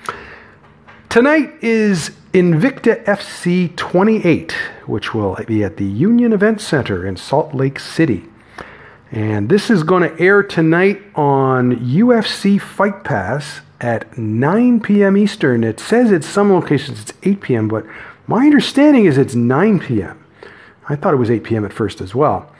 [1.10, 4.52] Tonight is Invicta FC 28,
[4.86, 8.24] which will be at the Union Event Center in Salt Lake City.
[9.11, 15.16] And this is going to air tonight on UFC Fight Pass at 9 p.m.
[15.16, 15.64] Eastern.
[15.64, 17.84] It says at some locations it's 8 p.m., but
[18.26, 20.24] my understanding is it's 9 p.m.
[20.88, 21.64] I thought it was 8 p.m.
[21.64, 22.50] at first as well.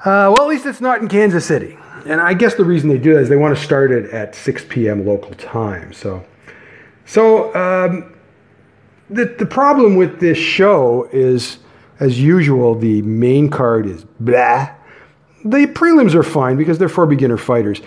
[0.00, 1.78] Uh, well, at least it's not in Kansas City.
[2.04, 4.34] And I guess the reason they do that is they want to start it at
[4.34, 5.04] 6 p.m.
[5.06, 5.92] local time.
[5.92, 6.24] So,
[7.06, 8.14] so um,
[9.10, 11.58] the, the problem with this show is,
[11.98, 14.76] as usual, the main card is blah
[15.50, 17.80] the prelims are fine because they're for beginner fighters.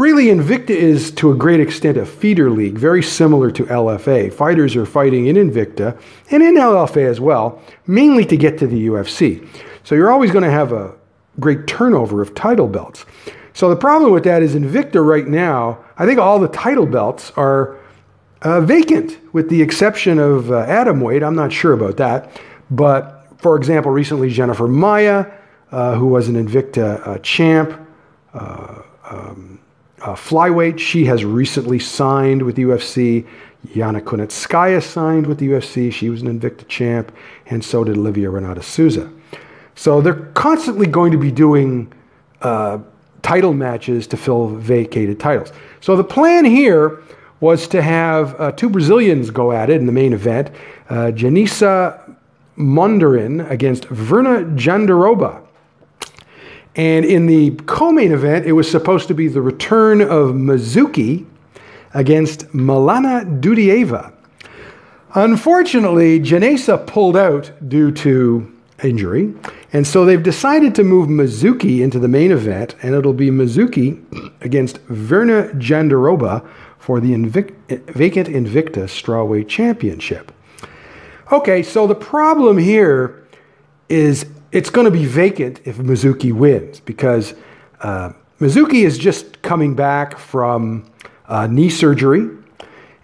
[0.00, 4.32] Really, Invicta is to a great extent a feeder league, very similar to LFA.
[4.32, 5.94] Fighters are fighting in Invicta
[6.30, 9.46] and in LFA as well, mainly to get to the UFC.
[9.84, 10.94] So you're always going to have a
[11.38, 13.04] great turnover of title belts.
[13.52, 17.30] So the problem with that is Invicta right now, I think all the title belts
[17.36, 17.76] are
[18.40, 21.22] uh, vacant, with the exception of uh, atomweight.
[21.22, 22.40] I'm not sure about that.
[22.70, 25.26] But for example, recently Jennifer Maia,
[25.70, 27.78] uh, who was an Invicta uh, champ,
[30.02, 30.78] uh, flyweight.
[30.78, 33.26] She has recently signed with UFC.
[33.68, 35.92] Yana Kunitskaya signed with the UFC.
[35.92, 37.12] She was an Invicta champ,
[37.46, 39.10] and so did Olivia Renata Souza.
[39.74, 41.92] So they're constantly going to be doing
[42.40, 42.78] uh,
[43.22, 45.52] title matches to fill vacated titles.
[45.80, 47.02] So the plan here
[47.40, 50.50] was to have uh, two Brazilians go at it in the main event
[50.88, 52.14] uh, Janissa
[52.56, 55.42] Mondarin against Virna Jandiroba.
[56.76, 61.26] And in the co main event, it was supposed to be the return of Mizuki
[61.94, 64.12] against Milana Dudieva.
[65.14, 69.34] Unfortunately, Janessa pulled out due to injury,
[69.72, 74.00] and so they've decided to move Mizuki into the main event, and it'll be Mizuki
[74.40, 76.46] against Virna Jandiroba
[76.78, 77.54] for the Invic-
[77.92, 80.32] vacant Invicta Strawweight Championship.
[81.32, 83.26] Okay, so the problem here
[83.88, 87.34] is it's going to be vacant if Mizuki wins because
[87.80, 90.90] uh, Mizuki is just coming back from
[91.28, 92.28] uh, knee surgery.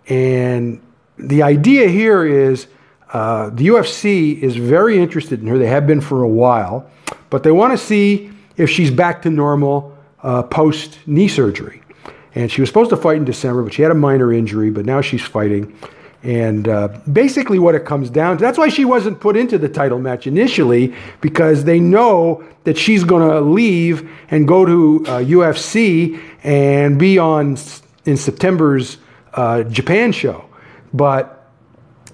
[0.08, 0.80] And
[1.18, 2.66] the idea here is
[3.12, 5.58] uh, the UFC is very interested in her.
[5.58, 6.90] They have been for a while,
[7.30, 11.82] but they want to see if she's back to normal uh, post knee surgery.
[12.34, 14.84] And she was supposed to fight in December, but she had a minor injury, but
[14.84, 15.74] now she's fighting.
[16.26, 19.68] And uh, basically, what it comes down to that's why she wasn't put into the
[19.68, 25.18] title match initially, because they know that she's going to leave and go to uh,
[25.20, 27.56] UFC and be on
[28.06, 28.98] in September's
[29.34, 30.44] uh, Japan show.
[30.92, 31.48] But,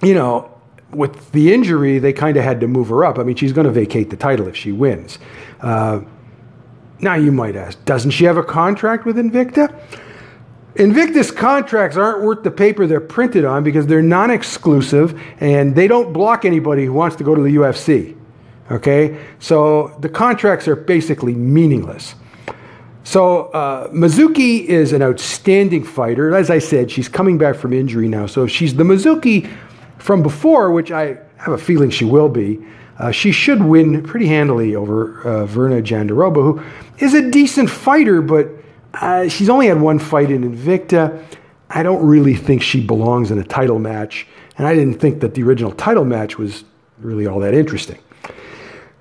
[0.03, 0.51] you know,
[0.91, 3.17] with the injury, they kind of had to move her up.
[3.17, 5.17] I mean, she's going to vacate the title if she wins.
[5.59, 6.01] Uh,
[6.99, 9.75] now, you might ask, doesn't she have a contract with Invicta?
[10.75, 15.87] Invicta's contracts aren't worth the paper they're printed on because they're non exclusive and they
[15.87, 18.15] don't block anybody who wants to go to the UFC.
[18.71, 19.19] Okay?
[19.39, 22.15] So the contracts are basically meaningless.
[23.03, 26.33] So uh, Mizuki is an outstanding fighter.
[26.33, 28.25] As I said, she's coming back from injury now.
[28.25, 29.49] So if she's the Mizuki
[29.97, 32.65] from before, which I have a feeling she will be,
[32.97, 36.63] uh, she should win pretty handily over uh, Virna Jandiroba, who
[36.99, 38.47] is a decent fighter, but
[38.93, 41.23] uh, she's only had one fight in Invicta.
[41.69, 44.27] I don't really think she belongs in a title match,
[44.57, 46.63] and I didn't think that the original title match was
[46.99, 47.97] really all that interesting.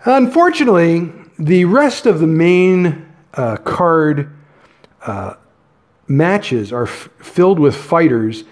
[0.05, 4.31] Unfortunately, the rest of the main uh, card
[5.03, 5.35] uh,
[6.09, 8.45] matches are f- filled with fighters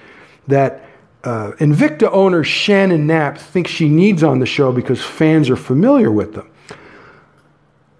[0.48, 0.84] that
[1.24, 6.10] uh, Invicta owner Shannon Knapp thinks she needs on the show because fans are familiar
[6.10, 6.50] with them.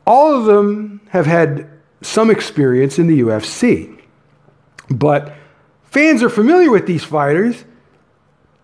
[0.07, 1.69] All of them have had
[2.03, 4.01] some experience in the UFC.
[4.91, 5.35] But
[5.85, 7.65] fans are familiar with these fighters,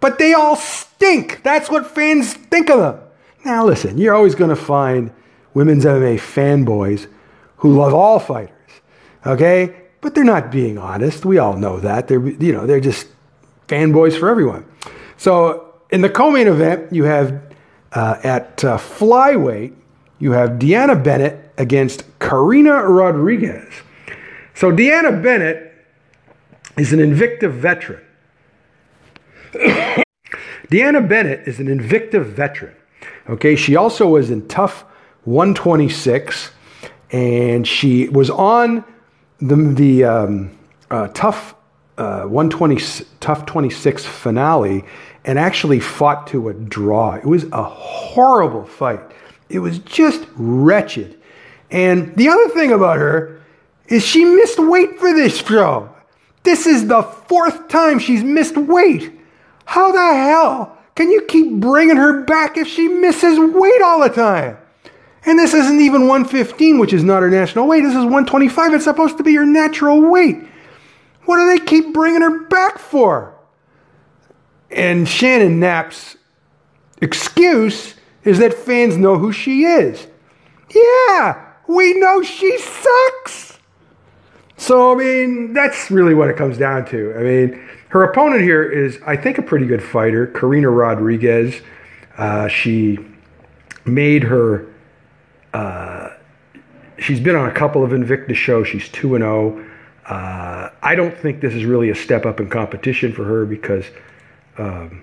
[0.00, 1.42] but they all stink.
[1.42, 3.00] That's what fans think of them.
[3.44, 5.12] Now, listen, you're always going to find
[5.54, 7.06] women's MMA fanboys
[7.58, 8.50] who love all fighters,
[9.24, 9.74] okay?
[10.00, 11.24] But they're not being honest.
[11.24, 12.08] We all know that.
[12.08, 13.06] They're, you know, they're just
[13.68, 14.66] fanboys for everyone.
[15.16, 17.40] So in the co-main event, you have
[17.92, 19.74] uh, at uh, flyweight,
[20.18, 23.72] you have Deanna Bennett against Karina Rodriguez.
[24.54, 25.72] So Deanna Bennett
[26.76, 28.02] is an Invicta veteran.
[30.70, 32.74] Deanna Bennett is an Invicta veteran.
[33.28, 34.84] Okay, she also was in TUF
[35.24, 36.50] 126,
[37.10, 38.84] and she was on
[39.38, 40.58] the the um,
[40.90, 41.54] uh, TUF
[41.98, 42.76] uh, 120
[43.20, 44.84] TUF 26 finale
[45.24, 47.14] and actually fought to a draw.
[47.14, 49.00] It was a horrible fight.
[49.48, 51.15] It was just wretched.
[51.70, 53.40] And the other thing about her
[53.88, 55.94] is she missed weight for this show.
[56.42, 59.12] This is the fourth time she's missed weight.
[59.64, 64.08] How the hell can you keep bringing her back if she misses weight all the
[64.08, 64.58] time?
[65.24, 67.82] And this isn't even 115, which is not her national weight.
[67.82, 68.74] This is 125.
[68.74, 70.36] It's supposed to be her natural weight.
[71.24, 73.34] What do they keep bringing her back for?
[74.70, 76.16] And Shannon Knapp's
[77.02, 80.06] excuse is that fans know who she is.
[80.72, 83.58] Yeah, we know she sucks.
[84.56, 87.14] So, I mean, that's really what it comes down to.
[87.16, 91.60] I mean, her opponent here is, I think, a pretty good fighter, Karina Rodriguez.
[92.16, 92.98] Uh, she
[93.84, 94.66] made her,
[95.52, 96.10] uh,
[96.98, 98.68] she's been on a couple of Invicta shows.
[98.68, 99.66] She's 2 and 0.
[100.06, 103.84] Uh, I don't think this is really a step up in competition for her because
[104.56, 105.02] um,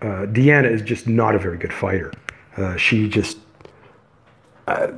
[0.00, 2.12] uh, Deanna is just not a very good fighter.
[2.56, 3.38] Uh, she just,
[4.66, 4.88] uh,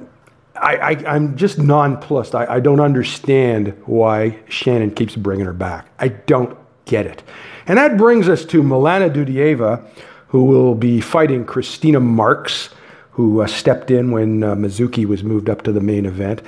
[0.56, 2.34] I, am just nonplussed.
[2.34, 5.88] I, I don't understand why Shannon keeps bringing her back.
[5.98, 7.22] I don't get it.
[7.66, 9.84] And that brings us to Milana Dudieva,
[10.28, 12.70] who will be fighting Christina Marks,
[13.12, 16.42] who uh, stepped in when uh, Mizuki was moved up to the main event.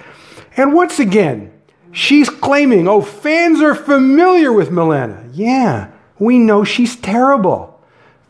[0.57, 1.53] And once again,
[1.93, 5.31] she's claiming, oh, fans are familiar with Milana.
[5.33, 7.81] Yeah, we know she's terrible.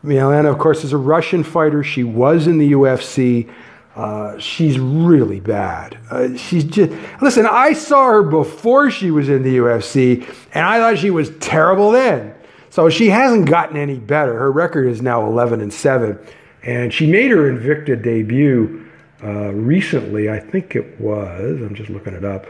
[0.03, 1.83] Milana, of course, is a Russian fighter.
[1.83, 3.49] She was in the UFC.
[3.97, 5.97] Uh, she's really bad.
[6.11, 7.47] Uh, she's just listen.
[7.49, 10.21] I saw her before she was in the UFC,
[10.53, 12.35] and I thought she was terrible then.
[12.69, 14.37] So she hasn't gotten any better.
[14.37, 16.19] Her record is now 11 and seven,
[16.61, 18.85] and she made her Invicta debut
[19.23, 20.29] uh, recently.
[20.29, 21.59] I think it was.
[21.59, 22.45] I'm just looking it up.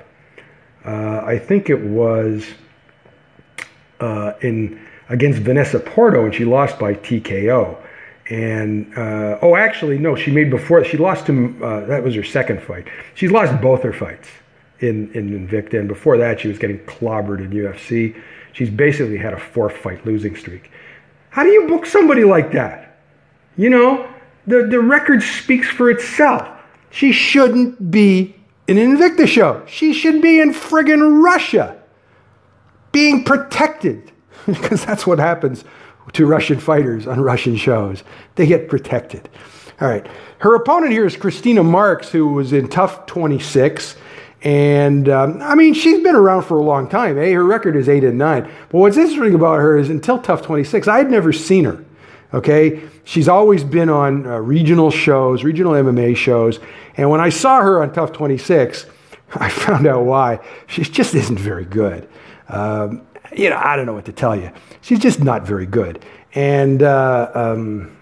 [0.84, 2.46] Uh, I think it was
[4.02, 7.78] uh, in against Vanessa Porto, and she lost by TKO.
[8.30, 12.24] And uh, oh, actually, no, she made before she lost to uh, that was her
[12.24, 12.88] second fight.
[13.16, 14.28] She's lost both her fights
[14.80, 18.22] in in Invicta, and before that, she was getting clobbered in UFC.
[18.52, 20.72] She's basically had a four fight losing streak.
[21.30, 22.98] How do you book somebody like that?
[23.56, 24.10] You know,
[24.46, 26.50] the the record speaks for itself.
[26.90, 28.36] She shouldn't be
[28.68, 29.64] in an Invicta show.
[29.68, 31.82] She should be in friggin' Russia,
[32.92, 34.12] being protected
[34.46, 35.64] because that's what happens
[36.13, 38.04] to Russian fighters on Russian shows.
[38.36, 39.30] They get protected.
[39.80, 40.06] All right.
[40.39, 43.95] Her opponent here is Christina Marks, who was in TUF 26.
[44.44, 47.18] And um, I mean, she's been around for a long time.
[47.18, 47.31] Eh?
[47.31, 48.44] Her record is 8 and 9.
[48.69, 51.83] But what's interesting about her is until TUF 26, I had never seen her.
[52.33, 52.81] Okay.
[53.04, 56.59] She's always been on uh, regional shows, regional MMA shows.
[56.95, 58.86] And when I saw her on TUF 26,
[59.36, 60.39] I found out why.
[60.68, 62.07] She just isn't very good.
[62.50, 63.06] Um,
[63.36, 64.52] you know, I don't know what to tell you.
[64.82, 66.04] She's just not very good.
[66.34, 67.98] And uh, um,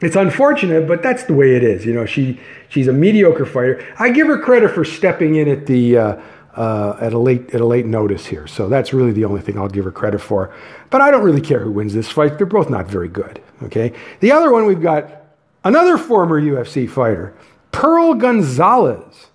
[0.00, 1.84] it's unfortunate, but that's the way it is.
[1.84, 3.84] You know, she she's a mediocre fighter.
[3.98, 6.20] I give her credit for stepping in at the uh,
[6.54, 8.46] uh, at a late at a late notice here.
[8.46, 10.54] So that's really the only thing I'll give her credit for.
[10.90, 12.38] But I don't really care who wins this fight.
[12.38, 13.42] They're both not very good.
[13.64, 13.92] Okay.
[14.20, 15.22] The other one we've got
[15.64, 17.34] another former UFC fighter,
[17.72, 19.28] Pearl Gonzalez,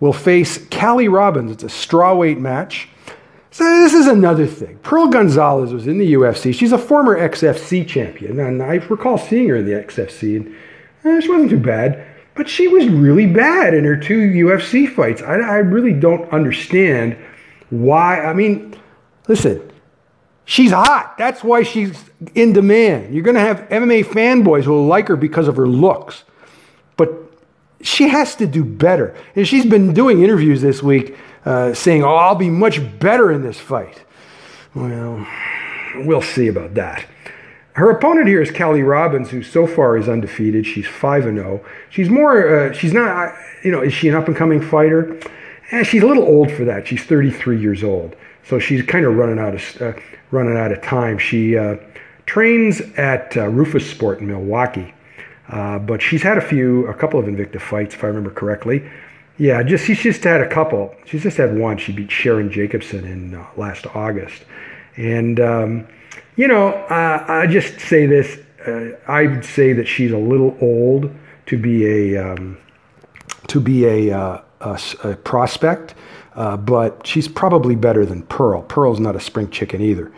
[0.00, 1.50] will face Callie Robbins.
[1.50, 2.88] It's a strawweight match.
[3.56, 4.76] So this is another thing.
[4.82, 6.54] Pearl Gonzalez was in the UFC.
[6.54, 10.54] She's a former XFC champion, and I recall seeing her in the XFC, and
[11.04, 12.06] eh, she wasn't too bad.
[12.34, 15.22] But she was really bad in her two UFC fights.
[15.22, 17.16] I, I really don't understand
[17.70, 18.20] why.
[18.20, 18.78] I mean,
[19.26, 19.72] listen,
[20.44, 21.16] she's hot.
[21.16, 21.98] That's why she's
[22.34, 23.14] in demand.
[23.14, 26.24] You're going to have MMA fanboys who will like her because of her looks.
[26.98, 27.10] But
[27.82, 29.14] she has to do better.
[29.34, 33.42] And she's been doing interviews this week uh, saying, Oh, I'll be much better in
[33.42, 34.02] this fight.
[34.74, 35.26] Well,
[35.96, 37.06] we'll see about that.
[37.76, 40.66] Her opponent here is Callie Robbins, who so far is undefeated.
[40.66, 41.64] She's 5 and 0.
[41.90, 45.20] She's more, uh, she's not, you know, is she an up and coming fighter?
[45.70, 46.88] Eh, she's a little old for that.
[46.88, 48.16] She's 33 years old.
[48.44, 49.92] So she's kind of running out of, uh,
[50.30, 51.18] running out of time.
[51.18, 51.76] She uh,
[52.24, 54.94] trains at uh, Roufusport in Milwaukee.
[55.48, 58.88] Uh, but she's had a few, a couple of Invicta fights, if I remember correctly.
[59.38, 60.94] Yeah, just she's just had a couple.
[61.04, 61.76] She's just had one.
[61.76, 64.44] She beat Sharon Jacobson in uh, last August,
[64.96, 65.86] and um,
[66.36, 68.38] you know, uh, I just say this.
[68.66, 71.14] Uh, I would say that she's a little old
[71.46, 72.56] to be a um,
[73.48, 75.94] to be a, uh, a, a prospect,
[76.34, 78.62] uh, but she's probably better than Pearl.
[78.62, 80.10] Pearl's not a spring chicken either.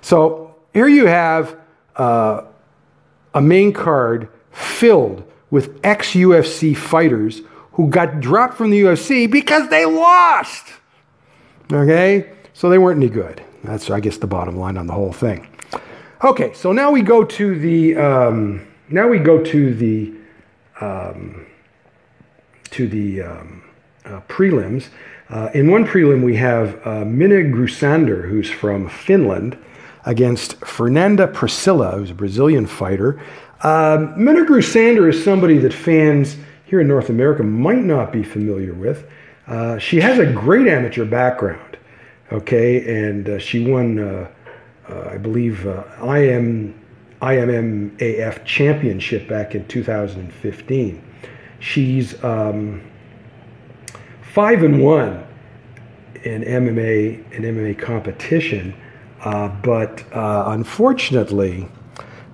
[0.00, 1.56] So here you have
[1.94, 7.42] a main card filled with ex UFC fighters
[7.72, 10.68] who got dropped from the UFC because they lost.
[11.72, 12.30] Okay?
[12.52, 13.42] So they weren't any good.
[13.64, 15.48] That's, I guess, the bottom line on the whole thing.
[16.22, 20.12] Okay, so now we go to the um, now we go to the
[20.80, 21.46] um,
[22.70, 23.64] to the um,
[24.04, 24.88] uh, prelims.
[25.28, 29.58] Uh, in one prelim, we have uh, Minna Grusander, who's from Finland,
[30.04, 33.20] against Fernanda Priscilla, who's a Brazilian fighter.
[33.62, 39.08] Um, Grusander is somebody that fans here in North America might not be familiar with.
[39.46, 41.78] Uh, she has a great amateur background,
[42.32, 44.28] okay, and uh, she won, uh,
[44.88, 46.74] uh I believe, uh, IM,
[47.20, 51.04] IMMAF championship back in 2015.
[51.60, 52.82] She's um,
[54.22, 55.24] five and one
[56.24, 58.74] in MMA in MMA competition,
[59.20, 61.68] uh, but unfortunately.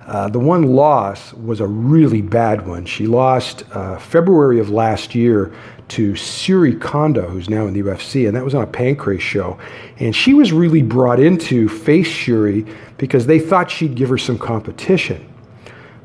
[0.09, 2.83] Uh, the one loss was a really bad one.
[2.83, 5.53] She lost uh, February of last year
[5.89, 9.59] to Syuri Kondo, who's now in the UFC, and that was on a Pancrase show.
[9.99, 14.39] And she was really brought into face Syuri because they thought she'd give her some
[14.39, 15.31] competition.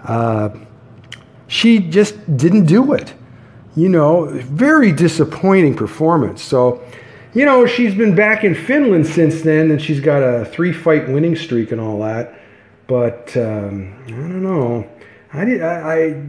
[0.02, 0.50] Uh,
[1.49, 3.14] she just didn't do it.
[3.75, 6.42] You know, very disappointing performance.
[6.42, 6.82] So,
[7.32, 11.08] you know, she's been back in Finland since then, and she's got a three fight
[11.08, 12.38] winning streak and all that.
[12.86, 14.88] But um, I don't know.
[15.32, 15.62] I did.
[15.62, 16.22] I, I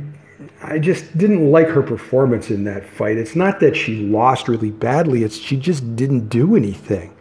[0.62, 3.18] I just didn't like her performance in that fight.
[3.18, 7.14] It's not that she lost really badly, it's she just didn't do anything.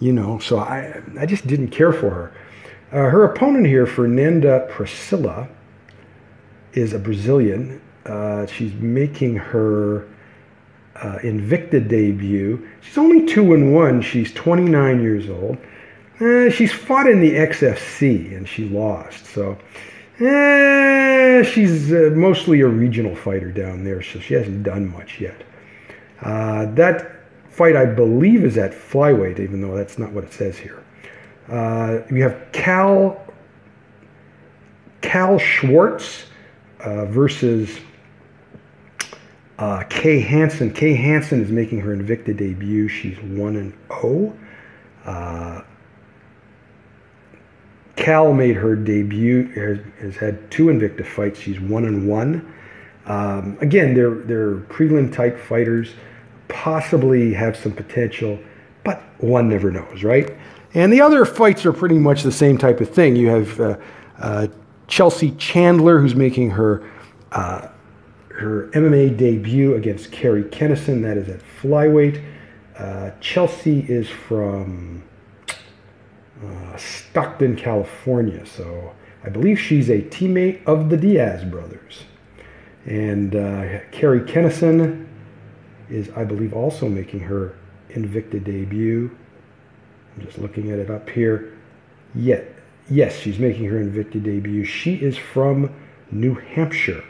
[0.00, 2.32] You know, so I I just didn't care for her.
[2.90, 5.48] Uh, her opponent here, Fernanda Priscilla,
[6.72, 7.82] is a Brazilian.
[8.06, 10.08] Uh, she's making her
[10.96, 12.66] uh, Invicta debut.
[12.80, 14.00] She's only two and one.
[14.00, 15.58] She's 29 years old.
[16.20, 19.26] Uh, she's fought in the XFC and she lost.
[19.26, 19.56] So
[20.20, 25.44] Eh, she's uh, mostly a regional fighter down there, so she hasn't done much yet.
[26.22, 27.12] Uh, that
[27.48, 30.82] fight, I believe, is at flyweight, even though that's not what it says here.
[31.48, 33.24] Uh, we have Kal
[35.02, 36.24] Kal Schwartz
[36.80, 37.78] uh, versus
[39.60, 40.72] uh, Kay Hansen.
[40.72, 42.88] Kay Hansen is making her Invicta debut.
[42.88, 44.36] She's one and zero.
[47.98, 51.40] Kal made her debut, has, has had two Invicta fights.
[51.40, 52.54] She's one and one.
[53.06, 55.90] Um, again, they're, they're prelim type fighters,
[56.46, 58.38] possibly have some potential,
[58.84, 60.36] but one never knows, right?
[60.74, 63.16] And the other fights are pretty much the same type of thing.
[63.16, 63.78] You have uh,
[64.18, 64.46] uh,
[64.86, 66.88] Chelsea Chandler, who's making her
[67.32, 67.66] uh,
[68.30, 71.02] her MMA debut against Carrie Kennison.
[71.02, 72.22] That is at flyweight.
[72.76, 75.02] Uh, Chelsea is from
[76.44, 78.44] uh, Stockton, California.
[78.46, 82.04] So I believe she's a teammate of the Diaz brothers.
[82.86, 85.06] And uh, Carrie Kennison
[85.90, 87.56] is, I believe, also making her
[87.90, 89.16] Invicta debut.
[90.16, 91.52] I'm just looking at it up here.
[92.14, 92.54] Yet,
[92.88, 94.64] yes, she's making her Invicta debut.
[94.64, 95.74] She is from
[96.10, 97.04] New Hampshire.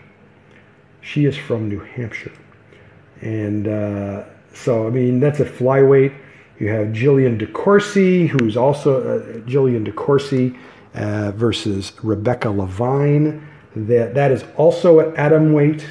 [1.01, 2.33] She is from New Hampshire.
[3.21, 6.15] And uh, so, I mean, that's a flyweight.
[6.59, 10.59] You have Jillian DeCourcy, who's also uh, Jillian DeCourcy
[10.95, 13.47] uh, versus Rebecca Levine.
[13.77, 15.87] That that is also at atom weight.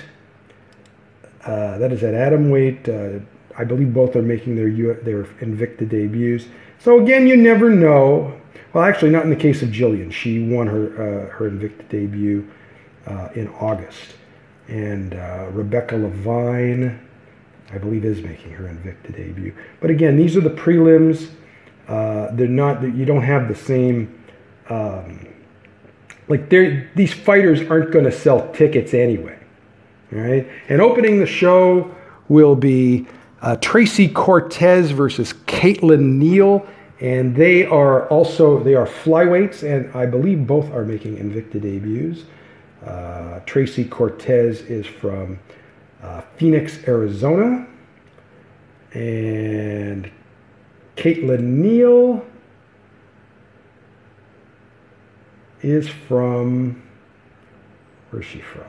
[1.45, 2.89] Uh, that is at atom weight.
[2.89, 3.19] Uh,
[3.57, 6.47] I believe both are making their their Invicta debuts.
[6.79, 8.33] So again, you never know.
[8.73, 10.11] Well, actually, not in the case of Jillian.
[10.11, 12.45] She won her uh, her Invicta debut
[13.05, 14.15] uh, in August,
[14.67, 15.13] and
[15.55, 17.06] Rebecca Levine
[17.71, 19.53] I believe is making her Invicta debut.
[19.81, 21.29] But again, these are the prelims.
[21.87, 22.81] Uh, they're not.
[22.81, 24.13] You don't have the same.
[24.69, 25.27] Um,
[26.27, 29.37] like these fighters aren't going to sell tickets anyway,
[30.11, 30.47] right?
[30.67, 31.93] And opening the show
[32.27, 33.07] will be
[33.41, 36.67] uh, Tracy Cortez versus Caitlin Neal,
[36.99, 42.25] and they are also they are flyweights, and I believe both are making Invicta debuts.
[42.85, 45.39] Uh, Tracy Cortez is from
[46.01, 47.67] uh, Phoenix, Arizona.
[48.93, 50.09] And
[50.95, 52.25] Caitlin Neal
[55.61, 56.81] is from,
[58.09, 58.63] where's she from?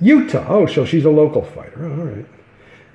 [0.00, 0.46] Utah.
[0.48, 1.84] Oh, so she's a local fighter.
[1.84, 2.26] Oh, all right.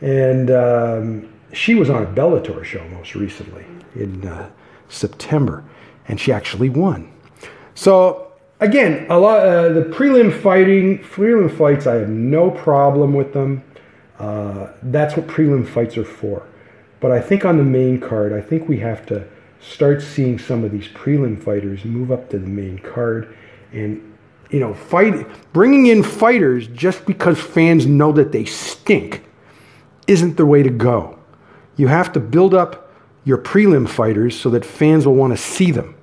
[0.02, 4.50] And um, she was on a Bellator show most recently in uh,
[4.90, 5.64] September,
[6.08, 7.12] and she actually won.
[7.76, 8.25] So
[8.60, 13.64] again, a lot uh, the prelim fighting, prelim fights, I have no problem with them.
[14.20, 16.46] Uh, that's what prelim fights are for.
[17.00, 19.28] But I think on the main card, I think we have to
[19.60, 23.36] start seeing some of these prelim fighters move up to the main card,
[23.72, 24.14] and
[24.50, 29.24] you know, fight bringing in fighters just because fans know that they stink
[30.08, 31.18] isn't the way to go.
[31.78, 32.94] You have to build up
[33.26, 35.96] your prelim fighters so that fans will want to see them.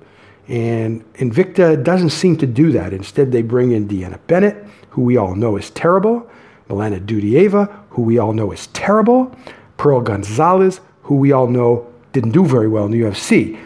[0.47, 2.93] And Invicta doesn't seem to do that.
[2.93, 6.29] Instead, they bring in Deanna Bennett, who we all know is terrible,
[6.69, 9.35] Milana Dudieva, who we all know is terrible,
[9.77, 13.59] Pearl Gonzalez, who we all know didn't do very well in the UFC.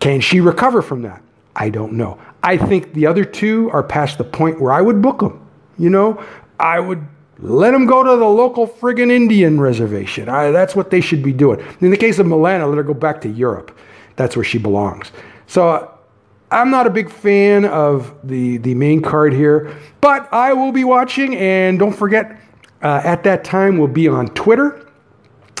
[0.00, 1.22] Can she recover from that?
[1.54, 2.18] I don't know.
[2.42, 5.46] I think the other two are past the point where I would book them.
[5.78, 6.24] You know,
[6.58, 7.06] I would
[7.38, 10.28] let them go to the local friggin' Indian reservation.
[10.28, 11.64] I, that's what they should be doing.
[11.80, 13.76] In the case of Milana, let her go back to Europe.
[14.16, 15.10] That's where she belongs.
[15.52, 15.98] So
[16.50, 20.82] I'm not a big fan of the, the main card here, but I will be
[20.82, 21.36] watching.
[21.36, 22.40] And don't forget,
[22.80, 24.88] uh, at that time, we'll be on Twitter,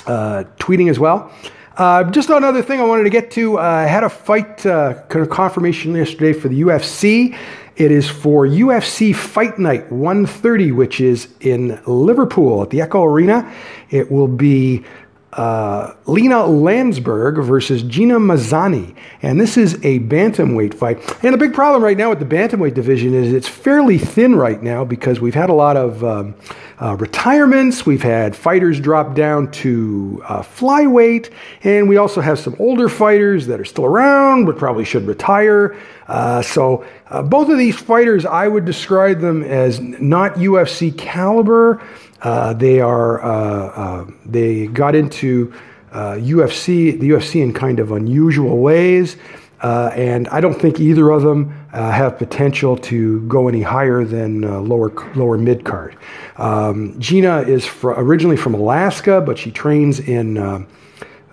[0.06, 1.30] uh, tweeting as well.
[1.76, 3.58] Uh, just another thing I wanted to get to.
[3.58, 7.36] Uh, I had a fight uh, confirmation yesterday for the UFC.
[7.76, 13.52] It is for UFC Fight Night 130, which is in Liverpool at the Echo Arena.
[13.90, 14.84] It will be
[15.32, 18.94] uh, Lina Landsberg versus Gina Mazany.
[19.22, 20.98] And this is a bantamweight fight.
[21.24, 24.62] And the big problem right now with the bantamweight division is it's fairly thin right
[24.62, 26.34] now because we've had a lot of um,
[26.82, 31.30] uh, retirements, we've had fighters drop down to uh, flyweight,
[31.62, 35.76] and we also have some older fighters that are still around but probably should retire.
[36.08, 41.80] Uh, so uh, both of these fighters, I would describe them as not UFC caliber.
[42.22, 45.52] Uh, they are uh, uh, they got into
[45.92, 49.16] UFC the UFC in kind of unusual ways,
[49.60, 54.90] and I don't think either of them have potential to go any higher than lower
[55.16, 55.96] lower mid card.
[56.36, 60.38] Um, Gina is fr- originally from Alaska, but she trains in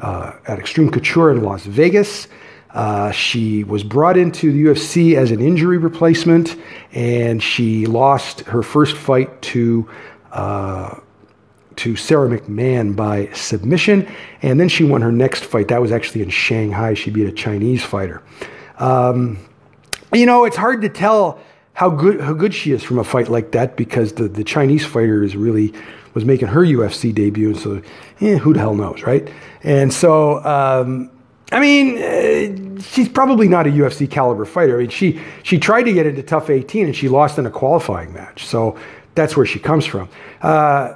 [0.02, 2.28] at Extreme Couture in Las Vegas.
[2.72, 6.56] Uh, she was brought into the UFC as an injury replacement,
[6.92, 9.90] and she lost her first fight to
[10.32, 11.00] uh,
[11.78, 14.08] to Sara McMann by submission.
[14.42, 15.70] And then she won her next fight.
[15.70, 16.94] That was actually in Shanghai.
[16.94, 18.22] She beat a Chinese fighter.
[18.80, 19.40] Um,
[20.14, 21.40] you know, it's hard to tell
[21.74, 24.86] how good how good she is from a fight like that because the, the Chinese
[24.86, 25.74] fighter is really
[26.14, 27.50] was making her UFC debut.
[27.50, 27.82] And so,
[28.20, 29.32] eh, who the hell knows, right?
[29.64, 31.12] And so, um,
[31.52, 34.76] I mean, uh, she's probably not a UFC caliber fighter.
[34.78, 37.52] I mean, she she tried to get into TUF 18 and she lost in a
[37.52, 38.46] qualifying match.
[38.46, 38.78] So
[39.20, 40.08] that's where she comes from.
[40.42, 40.96] Uh,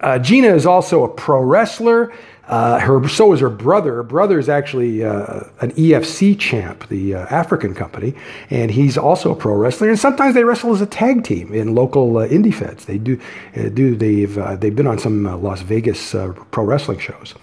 [0.00, 2.12] uh, Gina is also a pro wrestler.
[2.48, 3.94] Uh, her so is her brother.
[3.94, 8.14] Her brother is actually uh, an EFC champ, the uh, African company,
[8.50, 9.88] and he's also a pro wrestler.
[9.88, 12.84] And sometimes they wrestle as a tag team in local uh, indie feds.
[12.84, 13.20] They do
[13.56, 16.12] uh, do they've they've been on some Las Vegas
[16.50, 17.34] pro wrestling shows.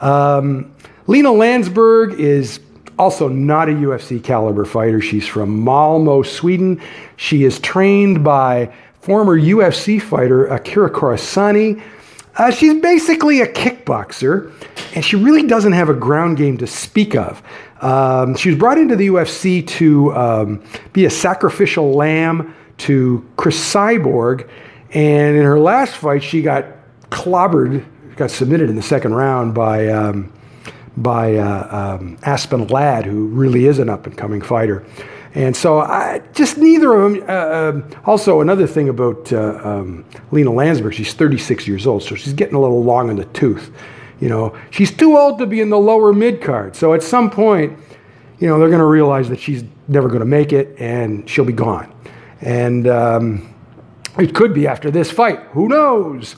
[0.00, 0.74] Um,
[1.06, 2.60] Lina Landsberg is
[2.98, 5.00] also not a UFC caliber fighter.
[5.00, 6.80] She's from Malmo, Sweden.
[7.16, 8.72] She is trained by
[9.04, 11.82] former UFC fighter Akira Corassani.
[12.36, 14.50] Uh, she's basically a kickboxer,
[14.94, 17.42] and she really doesn't have a ground game to speak of.
[17.82, 20.64] Um, she was brought into the UFC to um,
[20.94, 24.48] be a sacrificial lamb to Cris Cyborg,
[24.92, 26.64] and in her last fight, she got
[27.10, 27.84] clobbered,
[28.16, 30.32] got submitted in the second round by um,
[30.96, 34.82] by uh, um, Aspen Ladd, who really is an up and coming fighter.
[35.34, 37.24] And so I, just neither of them.
[37.28, 42.14] Uh, um, also, another thing about uh, um, Lina Landsberg, she's 36 years old, so
[42.14, 43.72] she's getting a little long in the tooth.
[44.20, 46.76] You know, she's too old to be in the lower mid card.
[46.76, 47.76] So at some point,
[48.38, 51.44] you know, they're going to realize that she's never going to make it and she'll
[51.44, 51.92] be gone.
[52.40, 53.54] And um,
[54.18, 55.40] it could be after this fight.
[55.50, 56.36] Who knows?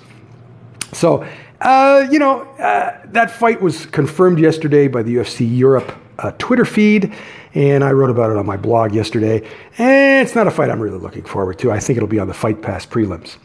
[0.92, 1.26] So,
[1.60, 6.64] uh, you know, uh, that fight was confirmed yesterday by the UFC Europe uh, Twitter
[6.64, 7.14] feed
[7.56, 9.38] and I wrote about it on my blog yesterday.
[9.78, 11.72] And it's not a fight I'm really looking forward to.
[11.72, 13.38] I think it'll be on the Fight Pass prelims.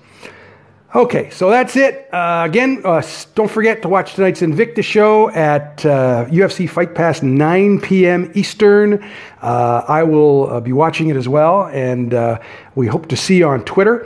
[0.94, 2.14] Okay, so that's it.
[2.14, 3.02] Uh, again, uh,
[3.36, 8.30] don't forget to watch tonight's Invicta show at uh, UFC Fight Pass 9 p.m.
[8.36, 9.02] Eastern.
[9.42, 12.42] Uh, I will uh, be watching it as well, and uh,
[12.76, 14.06] we hope to see you on Twitter.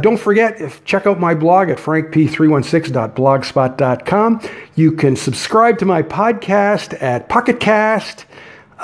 [0.00, 4.40] don't forget, if, check out my blog at frankp316.blogspot.com.
[4.74, 8.24] You can subscribe to my podcast at Pocketcast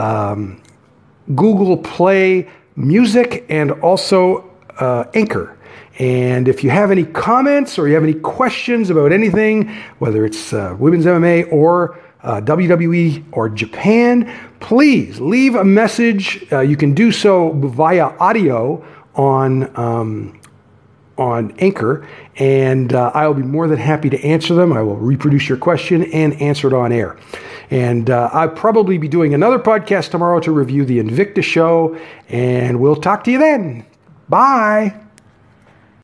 [0.00, 0.62] um,
[1.34, 5.56] Google Play Music, and also uh, Anchor.
[5.98, 10.52] And if you have any comments or you have any questions about anything, whether it's
[10.54, 16.46] uh, women's MMA or uh, WWE or Japan, please leave a message.
[16.50, 18.82] Uh, you can do so via audio
[19.14, 20.39] on um,
[21.20, 24.72] on Anchor, and uh, I'll be more than happy to answer them.
[24.72, 27.18] I will reproduce your question and answer it on air.
[27.70, 31.96] And uh, I'll probably be doing another podcast tomorrow to review the Invicta show,
[32.28, 33.86] and we'll talk to you then.
[34.28, 35.09] Bye.